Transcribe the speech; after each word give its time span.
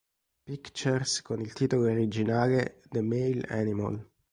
Pictures 0.47 1.21
con 1.21 1.41
il 1.41 1.53
titolo 1.53 1.83
originale 1.83 2.81
"The 2.89 3.01
Male 3.01 3.41
Animal". 3.49 4.03